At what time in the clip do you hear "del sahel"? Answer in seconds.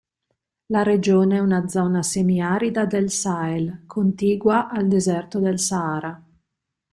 2.87-3.83